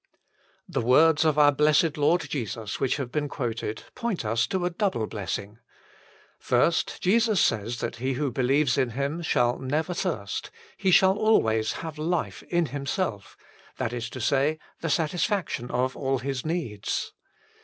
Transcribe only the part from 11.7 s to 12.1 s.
have